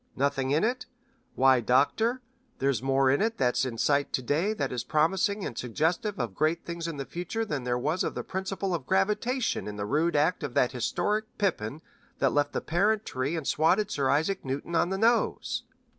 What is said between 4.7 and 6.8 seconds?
is promising and suggestive of great